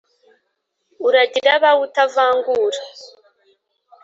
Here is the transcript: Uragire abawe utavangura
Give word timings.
Uragire 1.07 1.49
abawe 1.57 1.81
utavangura 1.87 2.79